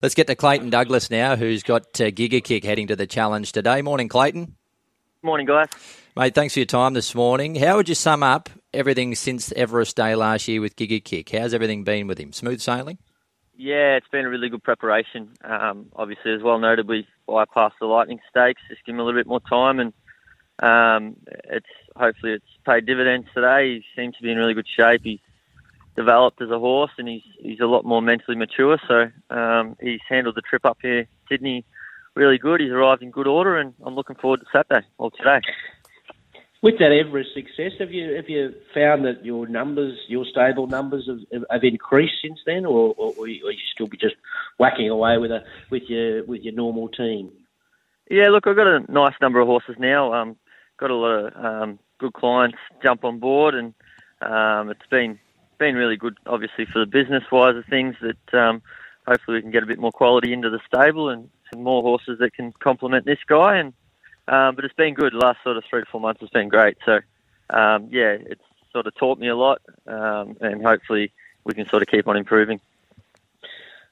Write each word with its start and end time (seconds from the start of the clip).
Let's 0.00 0.14
get 0.14 0.28
to 0.28 0.36
Clayton 0.36 0.70
Douglas 0.70 1.10
now, 1.10 1.34
who's 1.34 1.64
got 1.64 1.82
uh, 2.00 2.12
Giga 2.12 2.42
Kick 2.42 2.62
heading 2.62 2.86
to 2.86 2.94
the 2.94 3.06
challenge 3.06 3.50
today. 3.50 3.82
Morning, 3.82 4.08
Clayton. 4.08 4.54
Morning, 5.24 5.44
guys. 5.44 5.66
Mate, 6.16 6.36
thanks 6.36 6.54
for 6.54 6.60
your 6.60 6.66
time 6.66 6.94
this 6.94 7.16
morning. 7.16 7.56
How 7.56 7.74
would 7.74 7.88
you 7.88 7.96
sum 7.96 8.22
up 8.22 8.48
everything 8.72 9.16
since 9.16 9.50
Everest 9.50 9.96
Day 9.96 10.14
last 10.14 10.46
year 10.46 10.60
with 10.60 10.76
Giga 10.76 11.02
Kick? 11.02 11.30
How's 11.30 11.52
everything 11.52 11.82
been 11.82 12.06
with 12.06 12.16
him? 12.16 12.32
Smooth 12.32 12.60
sailing? 12.60 12.98
Yeah, 13.56 13.96
it's 13.96 14.06
been 14.06 14.24
a 14.24 14.30
really 14.30 14.48
good 14.48 14.62
preparation. 14.62 15.30
Um, 15.42 15.86
obviously, 15.96 16.32
as 16.32 16.42
well 16.44 16.60
noted, 16.60 16.86
we 16.86 17.04
bypassed 17.28 17.72
the 17.80 17.86
Lightning 17.86 18.20
Stakes, 18.30 18.62
just 18.68 18.84
give 18.86 18.94
him 18.94 19.00
a 19.00 19.02
little 19.02 19.18
bit 19.18 19.26
more 19.26 19.40
time, 19.50 19.80
and 19.80 19.92
um, 20.62 21.16
it's 21.50 21.66
hopefully 21.96 22.34
it's 22.34 22.46
paid 22.64 22.86
dividends 22.86 23.26
today. 23.34 23.80
He 23.80 23.84
seems 24.00 24.14
to 24.16 24.22
be 24.22 24.30
in 24.30 24.38
really 24.38 24.54
good 24.54 24.68
shape. 24.76 25.00
He's 25.02 25.18
developed 25.98 26.40
as 26.40 26.50
a 26.50 26.58
horse, 26.58 26.92
and 26.96 27.08
he's 27.08 27.22
he's 27.40 27.60
a 27.60 27.66
lot 27.66 27.84
more 27.84 28.00
mentally 28.00 28.36
mature. 28.36 28.78
So 28.86 29.10
um, 29.34 29.76
he's 29.80 30.00
handled 30.08 30.36
the 30.36 30.42
trip 30.42 30.64
up 30.64 30.78
here, 30.80 31.06
Sydney, 31.28 31.64
really 32.14 32.38
good. 32.38 32.60
He's 32.60 32.70
arrived 32.70 33.02
in 33.02 33.10
good 33.10 33.26
order, 33.26 33.58
and 33.58 33.74
I'm 33.84 33.96
looking 33.96 34.16
forward 34.16 34.40
to 34.40 34.46
Saturday 34.52 34.86
or 34.96 35.10
today. 35.10 35.40
With 36.62 36.78
that 36.78 36.92
Everest 36.92 37.30
success, 37.34 37.72
have 37.80 37.92
you 37.92 38.14
have 38.14 38.28
you 38.28 38.54
found 38.74 39.04
that 39.04 39.24
your 39.24 39.46
numbers, 39.48 39.98
your 40.08 40.24
stable 40.24 40.68
numbers, 40.68 41.08
have, 41.08 41.44
have 41.50 41.64
increased 41.64 42.14
since 42.22 42.38
then, 42.46 42.64
or, 42.64 42.94
or, 42.96 43.12
or 43.18 43.28
you 43.28 43.58
still 43.74 43.86
be 43.86 43.96
just 43.96 44.16
whacking 44.58 44.88
away 44.88 45.18
with 45.18 45.32
a 45.32 45.42
with 45.70 45.84
your 45.88 46.24
with 46.24 46.42
your 46.42 46.54
normal 46.54 46.88
team? 46.88 47.30
Yeah, 48.10 48.28
look, 48.30 48.46
I've 48.46 48.56
got 48.56 48.66
a 48.66 48.80
nice 48.90 49.14
number 49.20 49.40
of 49.40 49.46
horses 49.46 49.76
now. 49.78 50.12
Um, 50.14 50.36
got 50.78 50.90
a 50.90 50.94
lot 50.94 51.14
of 51.16 51.44
um, 51.44 51.78
good 51.98 52.12
clients 52.12 52.58
jump 52.82 53.04
on 53.04 53.18
board, 53.18 53.54
and 53.54 53.74
um, 54.20 54.70
it's 54.70 54.88
been 54.90 55.18
been 55.58 55.74
really 55.74 55.96
good, 55.96 56.16
obviously, 56.26 56.64
for 56.66 56.78
the 56.78 56.86
business 56.86 57.24
wise 57.30 57.56
of 57.56 57.64
things. 57.66 57.96
That 58.00 58.38
um, 58.38 58.62
hopefully 59.06 59.38
we 59.38 59.42
can 59.42 59.50
get 59.50 59.62
a 59.62 59.66
bit 59.66 59.78
more 59.78 59.92
quality 59.92 60.32
into 60.32 60.50
the 60.50 60.60
stable 60.66 61.08
and 61.08 61.28
some 61.52 61.62
more 61.62 61.82
horses 61.82 62.18
that 62.20 62.34
can 62.34 62.52
complement 62.52 63.04
this 63.04 63.18
guy. 63.26 63.58
And 63.58 63.72
um, 64.28 64.54
but 64.54 64.64
it's 64.64 64.74
been 64.74 64.94
good. 64.94 65.12
The 65.12 65.18
last 65.18 65.38
sort 65.42 65.56
of 65.56 65.64
three 65.68 65.82
to 65.82 65.86
four 65.90 66.00
months 66.00 66.20
has 66.20 66.30
been 66.30 66.48
great. 66.48 66.76
So 66.84 67.00
um, 67.50 67.88
yeah, 67.90 68.16
it's 68.20 68.42
sort 68.72 68.86
of 68.86 68.94
taught 68.94 69.18
me 69.18 69.28
a 69.28 69.36
lot, 69.36 69.60
um, 69.86 70.36
and 70.40 70.62
hopefully 70.64 71.12
we 71.44 71.54
can 71.54 71.68
sort 71.68 71.82
of 71.82 71.88
keep 71.88 72.06
on 72.06 72.16
improving. 72.16 72.60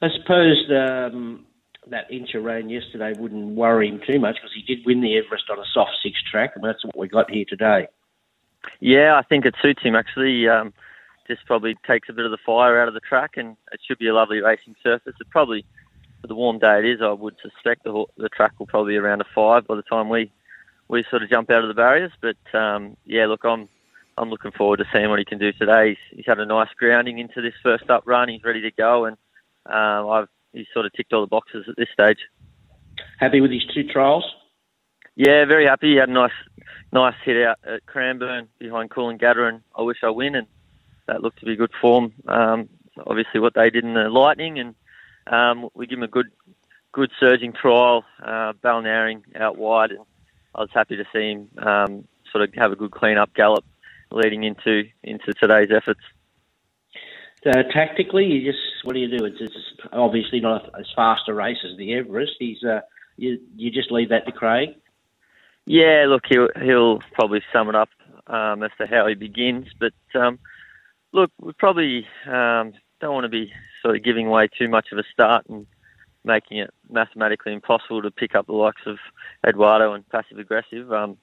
I 0.03 0.09
suppose 0.11 0.71
um, 0.71 1.47
that 1.87 2.11
Incher 2.11 2.45
rain 2.45 2.69
yesterday 2.69 3.15
wouldn't 3.19 3.55
worry 3.55 3.89
him 3.89 4.01
too 4.07 4.19
much 4.19 4.37
because 4.37 4.53
he 4.55 4.63
did 4.63 4.85
win 4.85 5.01
the 5.01 5.17
Everest 5.17 5.45
on 5.51 5.59
a 5.59 5.65
soft 5.73 5.93
six 6.03 6.17
track, 6.31 6.53
and 6.55 6.65
that's 6.65 6.85
what 6.85 6.97
we 6.97 7.09
got 7.09 7.31
here 7.31 7.47
today. 7.49 7.89
Yeah, 8.81 9.17
I 9.17 9.23
think 9.23 9.47
it 9.47 9.55
suits 9.63 9.83
him 9.83 9.95
actually. 9.95 10.49
Um, 10.49 10.75
just 11.27 11.45
probably 11.47 11.77
takes 11.87 12.09
a 12.09 12.13
bit 12.13 12.25
of 12.25 12.31
the 12.31 12.39
fire 12.45 12.81
out 12.81 12.89
of 12.89 12.95
the 12.95 13.01
track, 13.01 13.33
and 13.37 13.57
it 13.73 13.81
should 13.87 13.99
be 13.99 14.09
a 14.09 14.15
lovely 14.15 14.41
racing 14.41 14.75
surface. 14.83 15.15
It 15.21 15.31
probably, 15.31 15.65
for 16.21 16.27
the 16.27 16.35
warm 16.35 16.59
day 16.59 16.79
it 16.79 16.85
is, 16.85 17.01
I 17.03 17.13
would 17.13 17.37
suspect 17.43 17.85
the, 17.85 18.05
the 18.17 18.29
track 18.29 18.53
will 18.59 18.67
probably 18.67 18.95
be 18.95 18.99
around 18.99 19.21
a 19.21 19.27
five 19.35 19.67
by 19.67 19.77
the 19.77 19.83
time 19.83 20.09
we 20.09 20.31
we 20.89 21.05
sort 21.11 21.23
of 21.23 21.31
jump 21.31 21.51
out 21.51 21.63
of 21.63 21.69
the 21.69 21.75
barriers. 21.75 22.13
But 22.21 22.59
um, 22.59 22.97
yeah, 23.05 23.27
look, 23.27 23.45
I'm 23.45 23.69
I'm 24.19 24.31
looking 24.31 24.53
forward 24.53 24.79
to 24.79 24.85
seeing 24.93 25.11
what 25.11 25.19
he 25.19 25.25
can 25.25 25.39
do 25.39 25.53
today. 25.53 25.91
He's, 25.91 26.19
he's 26.19 26.27
had 26.27 26.39
a 26.39 26.47
nice 26.47 26.69
grounding 26.79 27.19
into 27.19 27.43
this 27.43 27.55
first 27.63 27.91
up 27.91 28.05
run. 28.07 28.29
He's 28.29 28.45
ready 28.45 28.63
to 28.63 28.71
go, 28.71 29.05
and 29.05 29.17
um, 29.67 30.09
I've 30.09 30.29
he's 30.53 30.67
sort 30.73 30.87
of 30.87 30.93
ticked 30.93 31.13
all 31.13 31.21
the 31.21 31.27
boxes 31.27 31.67
at 31.69 31.77
this 31.77 31.89
stage. 31.93 32.19
Happy 33.19 33.41
with 33.41 33.51
his 33.51 33.65
two 33.75 33.85
trials? 33.85 34.25
Yeah, 35.17 35.45
very 35.47 35.67
happy. 35.67 35.93
He 35.93 35.97
had 35.97 36.09
a 36.09 36.13
nice 36.13 36.31
nice 36.93 37.15
hit 37.25 37.45
out 37.45 37.59
at 37.67 37.87
Cranbourne 37.87 38.49
behind 38.59 38.91
Coolangatta, 38.91 39.49
and 39.49 39.61
I 39.77 39.83
wish 39.83 39.99
I 40.03 40.11
win 40.11 40.35
and 40.35 40.47
that 41.07 41.23
looked 41.23 41.41
to 41.41 41.47
be 41.47 41.57
good 41.57 41.73
form. 41.81 42.13
Um, 42.27 42.69
obviously, 43.07 43.41
what 43.41 43.55
they 43.55 43.71
did 43.71 43.85
in 43.85 43.95
the 43.95 44.09
Lightning, 44.09 44.59
and 44.59 44.75
um, 45.27 45.69
we 45.75 45.87
give 45.87 45.99
them 45.99 46.05
a 46.05 46.09
good, 46.09 46.31
good 46.93 47.11
surging 47.19 47.53
trial. 47.53 48.05
Uh, 48.23 48.53
Balnarring 48.63 49.23
out 49.39 49.57
wide, 49.57 49.91
and 49.91 50.01
I 50.55 50.61
was 50.61 50.71
happy 50.73 50.97
to 50.97 51.05
see 51.13 51.31
him 51.31 51.49
um, 51.59 52.09
sort 52.31 52.49
of 52.49 52.55
have 52.55 52.73
a 52.73 52.77
good 52.77 52.91
clean 52.91 53.19
up 53.19 53.35
gallop 53.35 53.65
leading 54.11 54.45
into 54.45 54.85
into 55.03 55.33
today's 55.35 55.71
efforts. 55.75 56.01
Uh, 57.45 57.63
tactically, 57.73 58.25
you 58.25 58.51
just 58.51 58.59
what 58.83 58.95
do 58.95 58.99
you 59.01 59.19
do? 59.19 59.25
It's, 59.25 59.37
it's 59.41 59.55
obviously 59.93 60.41
not 60.41 60.71
as 60.79 60.87
fast 60.97 61.29
a 61.29 61.35
race 61.35 61.59
as 61.65 61.77
the 61.77 61.95
Everest. 61.95 62.33
He's 62.39 62.63
uh, 62.65 62.81
you 63.17 63.39
you 63.55 63.71
just 63.71 63.93
leave 63.93 64.09
that 64.09 64.27
to 64.27 64.33
Craig. 64.33 64.71
Yeah, 65.65 66.07
look, 66.09 66.25
he'll 66.29 66.49
he'll 66.61 67.01
probably 67.13 67.43
sum 67.53 67.69
it 67.69 67.75
up 67.75 67.89
um, 68.27 68.63
as 68.63 68.71
to 68.79 68.87
how 68.87 69.07
he 69.07 69.15
begins, 69.15 69.67
but 69.79 69.93
um, 70.15 70.39
Look, 71.17 71.31
we 71.41 71.55
probably 71.55 72.07
um, 72.27 72.75
don't 73.01 73.15
want 73.15 73.25
to 73.25 73.31
be 73.31 73.51
sort 73.81 73.97
of 73.97 74.05
giving 74.05 74.27
away 74.27 74.49
too 74.49 74.69
much 74.69 74.89
of 74.93 74.99
a 74.99 75.03
start 75.15 75.47
and 75.49 75.67
making 76.27 76.59
it 76.59 76.69
mathematically 76.91 77.55
impossible 77.55 78.03
to 78.03 78.11
pick 78.11 78.35
up 78.35 78.47
the 78.47 78.53
likes 78.53 78.83
of 78.85 78.99
Eduardo 79.49 79.95
and 79.95 80.07
passive 80.11 80.39
aggressive. 80.39 80.93
Um, 80.93 81.17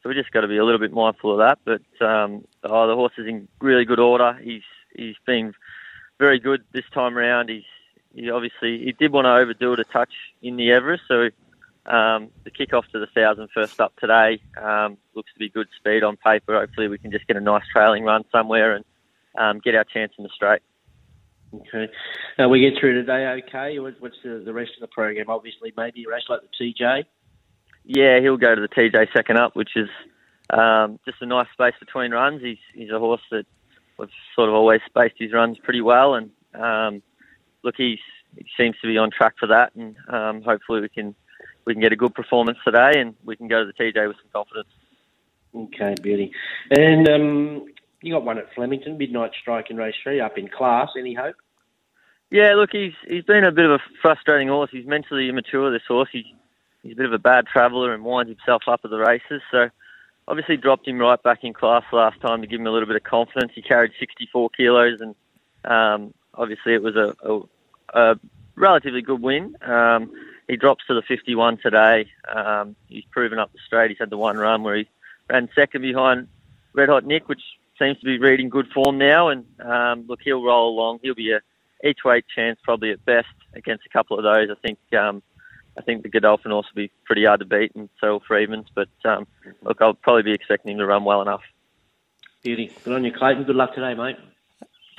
so 0.00 0.08
we 0.08 0.14
just 0.14 0.30
got 0.30 0.42
to 0.42 0.46
be 0.46 0.58
a 0.58 0.64
little 0.64 0.78
bit 0.78 0.92
mindful 0.92 1.32
of 1.32 1.38
that. 1.38 1.58
But 1.64 2.06
um, 2.06 2.44
oh, 2.62 2.86
the 2.86 2.94
horse 2.94 3.14
is 3.18 3.26
in 3.26 3.48
really 3.60 3.84
good 3.84 3.98
order. 3.98 4.38
He's 4.40 4.62
he's 4.94 5.16
been 5.26 5.52
very 6.20 6.38
good 6.38 6.62
this 6.72 6.88
time 6.94 7.18
around. 7.18 7.48
He's 7.48 7.64
he 8.14 8.30
obviously 8.30 8.78
he 8.84 8.92
did 8.92 9.10
want 9.10 9.24
to 9.24 9.34
overdo 9.34 9.72
it 9.72 9.80
a 9.80 9.84
touch 9.84 10.12
in 10.42 10.58
the 10.58 10.70
Everest, 10.70 11.02
so 11.08 11.24
um, 11.86 12.28
the 12.44 12.52
kick 12.56 12.72
off 12.72 12.84
to 12.92 13.00
the 13.00 13.08
thousand 13.08 13.48
first 13.52 13.80
up 13.80 13.96
today 13.96 14.40
um, 14.62 14.96
looks 15.16 15.32
to 15.32 15.40
be 15.40 15.48
good 15.48 15.66
speed 15.76 16.04
on 16.04 16.16
paper. 16.18 16.56
Hopefully 16.56 16.86
we 16.86 16.98
can 16.98 17.10
just 17.10 17.26
get 17.26 17.36
a 17.36 17.40
nice 17.40 17.64
trailing 17.72 18.04
run 18.04 18.22
somewhere 18.30 18.76
and 18.76 18.84
um, 19.38 19.60
get 19.60 19.74
our 19.74 19.84
chance 19.84 20.12
in 20.18 20.24
the 20.24 20.30
straight. 20.34 20.62
Okay. 21.54 21.88
Uh, 22.38 22.48
we 22.48 22.60
get 22.60 22.78
through 22.78 22.94
today 22.94 23.42
okay. 23.46 23.78
What's 23.78 24.16
the, 24.22 24.42
the 24.44 24.52
rest 24.52 24.72
of 24.76 24.80
the 24.80 24.92
program? 24.92 25.26
Obviously, 25.28 25.72
maybe 25.76 26.04
a 26.04 26.08
race 26.08 26.22
like 26.28 26.40
the 26.42 26.64
TJ? 26.64 27.04
Yeah, 27.84 28.20
he'll 28.20 28.36
go 28.36 28.54
to 28.54 28.60
the 28.60 28.68
TJ 28.68 29.08
second 29.14 29.38
up, 29.38 29.56
which 29.56 29.70
is 29.74 29.88
um, 30.50 31.00
just 31.04 31.20
a 31.20 31.26
nice 31.26 31.48
space 31.52 31.74
between 31.80 32.12
runs. 32.12 32.42
He's, 32.42 32.58
he's 32.74 32.90
a 32.90 32.98
horse 32.98 33.22
that 33.30 33.46
we've 33.98 34.08
sort 34.36 34.48
of 34.48 34.54
always 34.54 34.80
spaced 34.86 35.16
his 35.18 35.32
runs 35.32 35.58
pretty 35.58 35.80
well. 35.80 36.14
And 36.14 36.30
um, 36.54 37.02
look, 37.64 37.74
he's, 37.76 37.98
he 38.36 38.46
seems 38.56 38.76
to 38.82 38.86
be 38.86 38.96
on 38.96 39.10
track 39.10 39.34
for 39.40 39.48
that. 39.48 39.74
And 39.74 39.96
um, 40.08 40.42
hopefully 40.42 40.80
we 40.80 40.88
can 40.88 41.14
we 41.64 41.74
can 41.74 41.82
get 41.82 41.92
a 41.92 41.96
good 41.96 42.14
performance 42.14 42.58
today 42.64 42.92
and 42.96 43.14
we 43.24 43.36
can 43.36 43.48
go 43.48 43.64
to 43.64 43.66
the 43.66 43.72
TJ 43.72 44.08
with 44.08 44.16
some 44.16 44.30
confidence. 44.32 44.68
Okay, 45.54 45.94
beauty. 46.00 46.32
And 46.70 47.08
um, 47.08 47.66
you 48.02 48.12
got 48.12 48.24
one 48.24 48.38
at 48.38 48.52
Flemington, 48.54 48.98
Midnight 48.98 49.32
Strike 49.40 49.70
in 49.70 49.76
race 49.76 49.94
three, 50.02 50.20
up 50.20 50.38
in 50.38 50.48
class. 50.48 50.90
Any 50.98 51.14
hope? 51.14 51.36
Yeah, 52.30 52.54
look, 52.54 52.70
he's 52.72 52.92
he's 53.06 53.24
been 53.24 53.44
a 53.44 53.52
bit 53.52 53.64
of 53.64 53.72
a 53.72 53.80
frustrating 54.00 54.48
horse. 54.48 54.70
He's 54.72 54.86
mentally 54.86 55.28
immature. 55.28 55.70
This 55.72 55.82
horse, 55.86 56.08
he's 56.12 56.24
he's 56.82 56.92
a 56.92 56.96
bit 56.96 57.06
of 57.06 57.12
a 57.12 57.18
bad 57.18 57.46
traveller 57.46 57.92
and 57.92 58.04
winds 58.04 58.30
himself 58.30 58.62
up 58.68 58.80
at 58.84 58.90
the 58.90 58.98
races. 58.98 59.42
So 59.50 59.68
obviously 60.28 60.56
dropped 60.56 60.86
him 60.86 60.98
right 60.98 61.22
back 61.22 61.42
in 61.42 61.52
class 61.52 61.82
last 61.92 62.20
time 62.20 62.40
to 62.40 62.46
give 62.46 62.60
him 62.60 62.66
a 62.66 62.70
little 62.70 62.86
bit 62.86 62.96
of 62.96 63.02
confidence. 63.02 63.52
He 63.54 63.62
carried 63.62 63.92
64 63.98 64.50
kilos, 64.50 65.00
and 65.00 65.14
um, 65.64 66.14
obviously 66.34 66.74
it 66.74 66.82
was 66.82 66.94
a, 66.94 67.14
a, 67.28 67.40
a 68.12 68.20
relatively 68.54 69.02
good 69.02 69.20
win. 69.20 69.56
Um, 69.62 70.12
he 70.48 70.56
drops 70.56 70.84
to 70.86 70.94
the 70.94 71.02
51 71.02 71.58
today. 71.58 72.10
Um, 72.32 72.76
he's 72.88 73.04
proven 73.10 73.38
up 73.38 73.52
the 73.52 73.58
straight. 73.66 73.90
He's 73.90 73.98
had 73.98 74.10
the 74.10 74.16
one 74.16 74.36
run 74.36 74.62
where 74.62 74.76
he 74.76 74.88
ran 75.28 75.48
second 75.54 75.82
behind 75.82 76.28
Red 76.74 76.88
Hot 76.88 77.04
Nick, 77.04 77.28
which 77.28 77.42
seems 77.80 77.98
to 77.98 78.04
be 78.04 78.18
reading 78.18 78.48
good 78.48 78.68
form 78.68 78.98
now. 78.98 79.28
And 79.28 79.44
um, 79.60 80.04
look, 80.06 80.20
he'll 80.22 80.42
roll 80.42 80.68
along. 80.70 81.00
He'll 81.02 81.14
be 81.14 81.32
a 81.32 81.40
each 81.82 82.00
weight 82.04 82.26
chance 82.34 82.58
probably 82.62 82.90
at 82.90 83.04
best 83.04 83.28
against 83.54 83.86
a 83.86 83.88
couple 83.88 84.18
of 84.18 84.24
those. 84.24 84.50
I 84.50 84.60
think 84.60 84.78
um, 84.92 85.22
I 85.78 85.82
think 85.82 86.02
the 86.02 86.08
Godolphin 86.08 86.52
will 86.52 86.64
be 86.74 86.90
pretty 87.04 87.24
hard 87.24 87.40
to 87.40 87.46
beat 87.46 87.74
and 87.74 87.88
so 88.00 88.20
for 88.26 88.38
evens. 88.38 88.66
But 88.74 88.88
um, 89.04 89.26
look, 89.62 89.80
I'll 89.80 89.94
probably 89.94 90.22
be 90.22 90.32
expecting 90.32 90.72
him 90.72 90.78
to 90.78 90.86
run 90.86 91.04
well 91.04 91.22
enough. 91.22 91.42
Beauty. 92.42 92.72
Good 92.84 92.94
on 92.94 93.04
you, 93.04 93.12
Clayton. 93.12 93.44
Good 93.44 93.56
luck 93.56 93.74
today, 93.74 93.94
mate. 93.94 94.16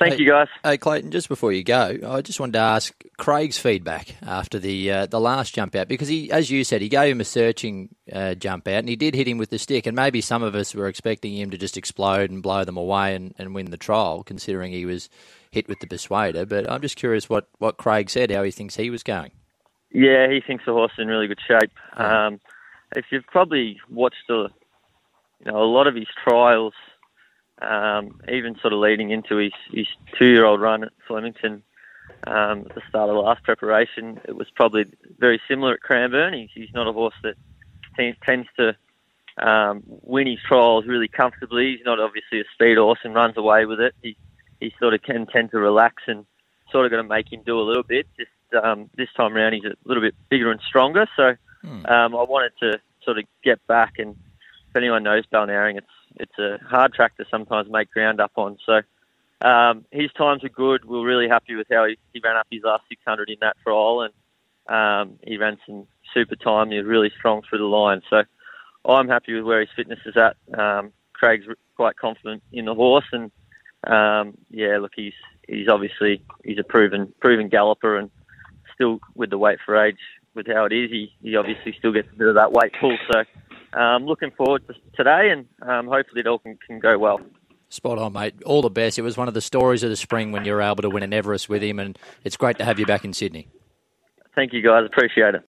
Thank 0.02 0.14
hey, 0.14 0.24
you, 0.24 0.30
guys. 0.30 0.48
Hey, 0.64 0.78
Clayton. 0.78 1.12
Just 1.12 1.28
before 1.28 1.52
you 1.52 1.62
go, 1.62 1.96
I 2.04 2.22
just 2.22 2.40
wanted 2.40 2.54
to 2.54 2.58
ask 2.58 2.92
Craig's 3.18 3.56
feedback 3.56 4.16
after 4.22 4.58
the 4.58 4.90
uh, 4.90 5.06
the 5.06 5.20
last 5.20 5.54
jump 5.54 5.76
out 5.76 5.86
because 5.86 6.08
he, 6.08 6.30
as 6.30 6.50
you 6.50 6.64
said, 6.64 6.82
he 6.82 6.88
gave 6.88 7.12
him 7.12 7.20
a 7.20 7.24
searching 7.24 7.94
uh, 8.12 8.34
jump 8.34 8.66
out 8.66 8.80
and 8.80 8.88
he 8.88 8.96
did 8.96 9.14
hit 9.14 9.28
him 9.28 9.38
with 9.38 9.50
the 9.50 9.58
stick. 9.58 9.86
And 9.86 9.94
maybe 9.94 10.20
some 10.20 10.42
of 10.42 10.56
us 10.56 10.74
were 10.74 10.88
expecting 10.88 11.36
him 11.36 11.50
to 11.50 11.58
just 11.58 11.76
explode 11.76 12.30
and 12.30 12.42
blow 12.42 12.64
them 12.64 12.76
away 12.76 13.14
and, 13.14 13.32
and 13.38 13.54
win 13.54 13.70
the 13.70 13.76
trial, 13.76 14.24
considering 14.24 14.72
he 14.72 14.86
was 14.86 15.08
hit 15.52 15.68
with 15.68 15.78
the 15.78 15.86
persuader. 15.86 16.46
But 16.46 16.68
I'm 16.68 16.80
just 16.80 16.96
curious 16.96 17.28
what, 17.28 17.48
what 17.58 17.76
Craig 17.76 18.10
said, 18.10 18.32
how 18.32 18.42
he 18.42 18.50
thinks 18.50 18.74
he 18.74 18.90
was 18.90 19.04
going. 19.04 19.30
Yeah, 19.92 20.28
he 20.28 20.40
thinks 20.44 20.64
the 20.64 20.72
horse 20.72 20.92
is 20.98 21.02
in 21.02 21.08
really 21.08 21.28
good 21.28 21.40
shape. 21.46 21.70
Um, 21.96 22.40
if 22.96 23.04
you've 23.10 23.26
probably 23.26 23.78
watched 23.88 24.28
a, 24.30 24.48
you 25.44 25.52
know, 25.52 25.62
a 25.62 25.70
lot 25.70 25.86
of 25.86 25.94
his 25.94 26.08
trials 26.24 26.74
um, 27.60 28.20
even 28.28 28.56
sort 28.60 28.72
of 28.72 28.80
leading 28.80 29.10
into 29.10 29.36
his, 29.36 29.52
his 29.70 29.86
two-year-old 30.18 30.60
run 30.60 30.84
at 30.84 30.92
Flemington 31.06 31.62
um, 32.26 32.66
at 32.66 32.74
the 32.74 32.82
start 32.88 33.08
of 33.08 33.14
the 33.14 33.20
last 33.20 33.42
preparation, 33.42 34.20
it 34.26 34.36
was 34.36 34.48
probably 34.54 34.84
very 35.18 35.40
similar 35.48 35.74
at 35.74 35.80
Cranbourne. 35.80 36.34
He's, 36.34 36.50
he's 36.54 36.74
not 36.74 36.88
a 36.88 36.92
horse 36.92 37.14
that 37.22 37.34
tends, 37.96 38.16
tends 38.24 38.48
to 38.56 38.76
um, 39.44 39.82
win 39.86 40.26
his 40.26 40.38
trials 40.46 40.86
really 40.86 41.08
comfortably. 41.08 41.76
He's 41.76 41.84
not 41.84 42.00
obviously 42.00 42.40
a 42.40 42.44
speed 42.54 42.78
horse 42.78 43.00
and 43.04 43.14
runs 43.14 43.36
away 43.36 43.66
with 43.66 43.80
it. 43.80 43.94
He, 44.02 44.16
he 44.60 44.72
sort 44.78 44.94
of 44.94 45.02
can 45.02 45.26
tend 45.26 45.50
to 45.50 45.58
relax 45.58 46.02
and 46.06 46.24
sort 46.70 46.86
of 46.86 46.90
got 46.90 46.98
to 46.98 47.04
make 47.04 47.32
him 47.32 47.42
do 47.44 47.58
a 47.58 47.62
little 47.62 47.82
bit. 47.82 48.06
Just 48.16 48.30
um, 48.64 48.88
this 48.96 49.08
time 49.16 49.34
around 49.34 49.54
he's 49.54 49.64
a 49.64 49.74
little 49.84 50.02
bit 50.02 50.14
bigger 50.30 50.50
and 50.50 50.60
stronger. 50.66 51.06
So 51.16 51.34
Hmm. 51.62 51.86
um, 51.86 52.16
I 52.16 52.22
wanted 52.24 52.52
to 52.60 52.80
sort 53.04 53.18
of 53.18 53.24
get 53.42 53.64
back. 53.66 53.94
And 53.98 54.16
if 54.68 54.76
anyone 54.76 55.02
knows 55.02 55.24
Balnarring, 55.32 55.78
it's 55.78 55.86
it's 56.16 56.38
a 56.38 56.58
hard 56.64 56.92
track 56.92 57.16
to 57.16 57.24
sometimes 57.30 57.68
make 57.70 57.90
ground 57.90 58.20
up 58.20 58.32
on. 58.36 58.58
So 58.64 58.80
um, 59.46 59.84
his 59.90 60.10
times 60.12 60.42
were 60.42 60.48
good. 60.48 60.84
We 60.84 60.98
were 60.98 61.06
really 61.06 61.28
happy 61.28 61.54
with 61.54 61.66
how 61.70 61.86
he, 61.86 61.98
he 62.12 62.20
ran 62.22 62.36
up 62.36 62.46
his 62.50 62.62
last 62.64 62.84
600 62.88 63.30
in 63.30 63.36
that 63.40 63.56
trial, 63.62 64.02
and 64.02 64.12
um, 64.74 65.18
he 65.22 65.36
ran 65.36 65.58
some 65.66 65.86
super 66.14 66.36
time. 66.36 66.70
He 66.70 66.78
was 66.78 66.86
really 66.86 67.10
strong 67.18 67.42
through 67.48 67.58
the 67.58 67.64
line. 67.64 68.02
So 68.08 68.22
I'm 68.84 69.08
happy 69.08 69.34
with 69.34 69.44
where 69.44 69.60
his 69.60 69.70
fitness 69.74 70.00
is 70.06 70.16
at. 70.16 70.36
Um, 70.58 70.92
Craig's 71.12 71.46
quite 71.76 71.96
confident 71.96 72.42
in 72.52 72.64
the 72.64 72.74
horse, 72.74 73.06
and 73.12 73.30
um, 73.86 74.36
yeah, 74.50 74.78
look, 74.78 74.92
he's 74.94 75.14
he's 75.48 75.68
obviously 75.68 76.24
he's 76.44 76.58
a 76.58 76.64
proven 76.64 77.12
proven 77.20 77.48
galloper, 77.48 77.96
and 77.96 78.10
still 78.74 79.00
with 79.14 79.30
the 79.30 79.38
weight 79.38 79.58
for 79.64 79.76
age 79.76 79.98
with 80.34 80.46
how 80.46 80.64
it 80.64 80.72
is, 80.72 80.90
he, 80.90 81.12
he 81.22 81.36
obviously 81.36 81.74
still 81.78 81.92
gets 81.92 82.08
a 82.12 82.16
bit 82.16 82.28
of 82.28 82.34
that 82.36 82.52
weight 82.52 82.72
pull. 82.80 82.96
So 83.12 83.24
um, 83.74 84.04
looking 84.04 84.30
forward 84.30 84.66
to 84.68 84.74
today, 84.96 85.30
and 85.30 85.46
um, 85.62 85.86
hopefully 85.86 86.20
it 86.20 86.26
all 86.26 86.38
can, 86.38 86.58
can 86.66 86.78
go 86.78 86.98
well. 86.98 87.20
Spot 87.70 87.98
on, 87.98 88.12
mate. 88.12 88.34
All 88.44 88.60
the 88.60 88.68
best. 88.68 88.98
It 88.98 89.02
was 89.02 89.16
one 89.16 89.28
of 89.28 89.34
the 89.34 89.40
stories 89.40 89.82
of 89.82 89.88
the 89.88 89.96
spring 89.96 90.30
when 90.30 90.44
you 90.44 90.52
were 90.52 90.60
able 90.60 90.82
to 90.82 90.90
win 90.90 91.02
an 91.02 91.14
Everest 91.14 91.48
with 91.48 91.62
him, 91.62 91.78
and 91.78 91.98
it's 92.22 92.36
great 92.36 92.58
to 92.58 92.66
have 92.66 92.78
you 92.78 92.84
back 92.84 93.02
in 93.02 93.14
Sydney. 93.14 93.48
Thank 94.34 94.52
you, 94.52 94.62
guys. 94.62 94.84
Appreciate 94.84 95.34
it. 95.34 95.40